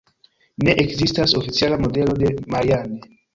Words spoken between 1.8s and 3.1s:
modelo de Marianne.